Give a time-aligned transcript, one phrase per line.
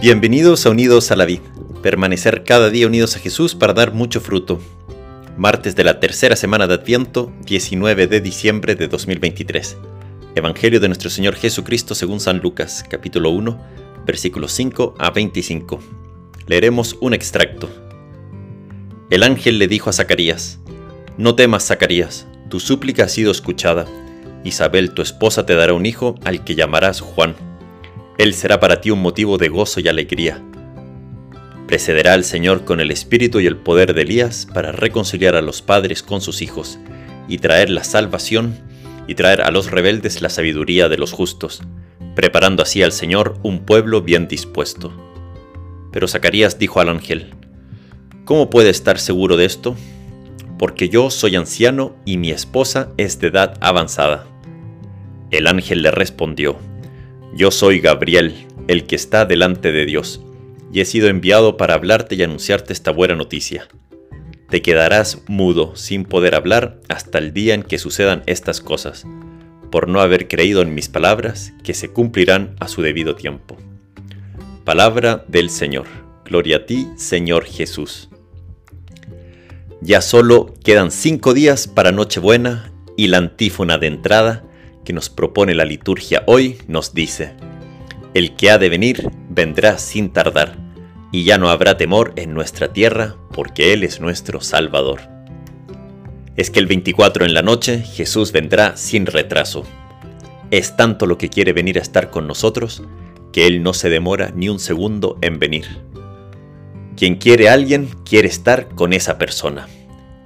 [0.00, 1.40] Bienvenidos a Unidos a la Vid,
[1.82, 4.60] permanecer cada día unidos a Jesús para dar mucho fruto.
[5.36, 9.76] Martes de la tercera semana de Adviento, 19 de diciembre de 2023.
[10.36, 13.60] Evangelio de nuestro Señor Jesucristo según San Lucas, capítulo 1,
[14.06, 15.80] versículos 5 a 25.
[16.46, 17.68] Leeremos un extracto.
[19.10, 20.60] El ángel le dijo a Zacarías,
[21.16, 23.84] No temas, Zacarías, tu súplica ha sido escuchada.
[24.44, 27.47] Isabel, tu esposa, te dará un hijo al que llamarás Juan.
[28.18, 30.42] Él será para ti un motivo de gozo y alegría.
[31.68, 35.62] Precederá al Señor con el espíritu y el poder de Elías para reconciliar a los
[35.62, 36.80] padres con sus hijos
[37.28, 38.58] y traer la salvación
[39.06, 41.62] y traer a los rebeldes la sabiduría de los justos,
[42.16, 44.92] preparando así al Señor un pueblo bien dispuesto.
[45.92, 47.34] Pero Zacarías dijo al ángel,
[48.24, 49.76] ¿Cómo puede estar seguro de esto?
[50.58, 54.26] Porque yo soy anciano y mi esposa es de edad avanzada.
[55.30, 56.58] El ángel le respondió,
[57.38, 58.34] yo soy Gabriel,
[58.66, 60.20] el que está delante de Dios,
[60.72, 63.68] y he sido enviado para hablarte y anunciarte esta buena noticia.
[64.50, 69.06] Te quedarás mudo, sin poder hablar, hasta el día en que sucedan estas cosas,
[69.70, 73.56] por no haber creído en mis palabras, que se cumplirán a su debido tiempo.
[74.64, 75.86] Palabra del Señor.
[76.24, 78.08] Gloria a ti, Señor Jesús.
[79.80, 84.47] Ya solo quedan cinco días para Nochebuena y la antífona de entrada
[84.84, 87.34] que nos propone la liturgia hoy nos dice,
[88.14, 90.56] El que ha de venir vendrá sin tardar,
[91.12, 95.00] y ya no habrá temor en nuestra tierra, porque Él es nuestro Salvador.
[96.36, 99.64] Es que el 24 en la noche Jesús vendrá sin retraso.
[100.50, 102.82] Es tanto lo que quiere venir a estar con nosotros,
[103.32, 105.66] que Él no se demora ni un segundo en venir.
[106.96, 109.68] Quien quiere a alguien quiere estar con esa persona.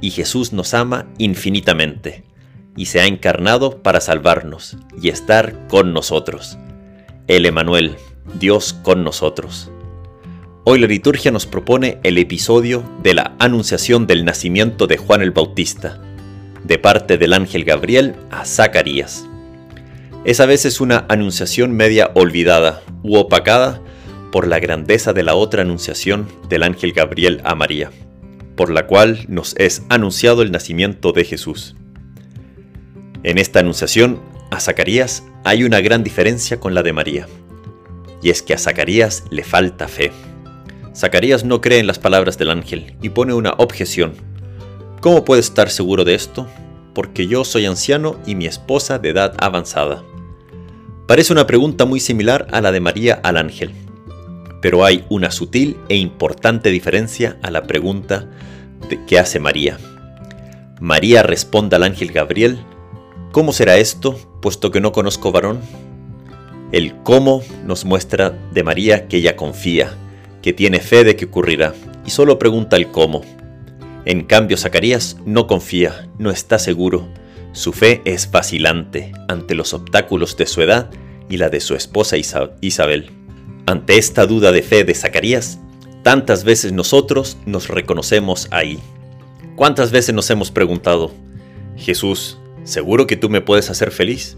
[0.00, 2.27] Y Jesús nos ama infinitamente
[2.78, 6.58] y se ha encarnado para salvarnos y estar con nosotros.
[7.26, 7.96] El Emanuel,
[8.38, 9.68] Dios con nosotros.
[10.62, 15.32] Hoy la liturgia nos propone el episodio de la anunciación del nacimiento de Juan el
[15.32, 16.00] Bautista,
[16.62, 19.26] de parte del ángel Gabriel a Zacarías.
[20.24, 23.82] Es a veces una anunciación media olvidada u opacada
[24.30, 27.90] por la grandeza de la otra anunciación del ángel Gabriel a María,
[28.54, 31.74] por la cual nos es anunciado el nacimiento de Jesús.
[33.24, 34.20] En esta anunciación
[34.50, 37.26] a Zacarías hay una gran diferencia con la de María,
[38.22, 40.12] y es que a Zacarías le falta fe.
[40.94, 44.14] Zacarías no cree en las palabras del ángel y pone una objeción.
[45.00, 46.46] ¿Cómo puede estar seguro de esto?
[46.94, 50.04] Porque yo soy anciano y mi esposa de edad avanzada.
[51.06, 53.72] Parece una pregunta muy similar a la de María al ángel,
[54.62, 58.28] pero hay una sutil e importante diferencia a la pregunta
[59.06, 59.78] que hace María.
[60.80, 62.58] María responde al ángel Gabriel
[63.32, 65.60] ¿Cómo será esto, puesto que no conozco varón?
[66.72, 69.94] El cómo nos muestra de María que ella confía,
[70.40, 71.74] que tiene fe de que ocurrirá,
[72.06, 73.20] y solo pregunta el cómo.
[74.06, 77.06] En cambio, Zacarías no confía, no está seguro.
[77.52, 80.90] Su fe es vacilante ante los obstáculos de su edad
[81.28, 82.16] y la de su esposa
[82.60, 83.10] Isabel.
[83.66, 85.58] Ante esta duda de fe de Zacarías,
[86.02, 88.78] tantas veces nosotros nos reconocemos ahí.
[89.54, 91.10] ¿Cuántas veces nos hemos preguntado,
[91.76, 94.36] Jesús, ¿Seguro que tú me puedes hacer feliz?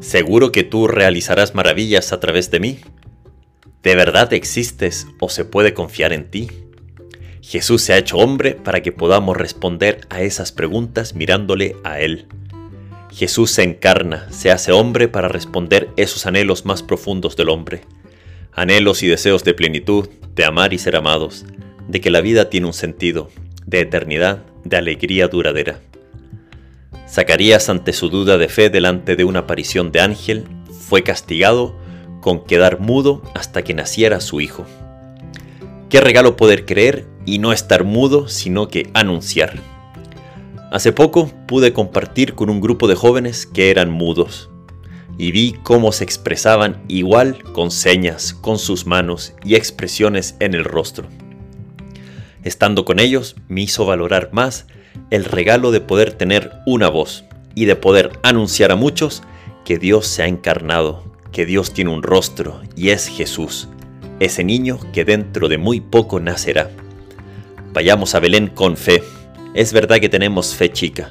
[0.00, 2.80] ¿Seguro que tú realizarás maravillas a través de mí?
[3.82, 6.50] ¿De verdad existes o se puede confiar en ti?
[7.40, 12.26] Jesús se ha hecho hombre para que podamos responder a esas preguntas mirándole a Él.
[13.10, 17.80] Jesús se encarna, se hace hombre para responder esos anhelos más profundos del hombre.
[18.52, 21.46] Anhelos y deseos de plenitud, de amar y ser amados,
[21.88, 23.30] de que la vida tiene un sentido,
[23.64, 25.80] de eternidad, de alegría duradera.
[27.08, 30.46] Zacarías, ante su duda de fe delante de una aparición de ángel,
[30.88, 31.76] fue castigado
[32.20, 34.64] con quedar mudo hasta que naciera su hijo.
[35.90, 39.60] Qué regalo poder creer y no estar mudo, sino que anunciar.
[40.72, 44.50] Hace poco pude compartir con un grupo de jóvenes que eran mudos
[45.18, 50.64] y vi cómo se expresaban igual con señas, con sus manos y expresiones en el
[50.64, 51.06] rostro.
[52.44, 54.66] Estando con ellos me hizo valorar más
[55.10, 57.24] el regalo de poder tener una voz
[57.54, 59.22] y de poder anunciar a muchos
[59.64, 63.68] que Dios se ha encarnado, que Dios tiene un rostro y es Jesús,
[64.20, 66.70] ese niño que dentro de muy poco nacerá.
[67.72, 69.02] Vayamos a Belén con fe.
[69.54, 71.10] Es verdad que tenemos fe chica,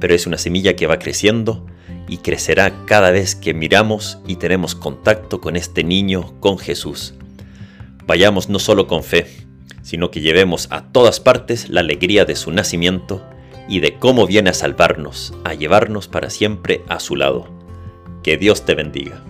[0.00, 1.64] pero es una semilla que va creciendo
[2.08, 7.14] y crecerá cada vez que miramos y tenemos contacto con este niño, con Jesús.
[8.04, 9.41] Vayamos no solo con fe,
[9.92, 13.22] sino que llevemos a todas partes la alegría de su nacimiento
[13.68, 17.46] y de cómo viene a salvarnos, a llevarnos para siempre a su lado.
[18.22, 19.22] Que Dios te bendiga.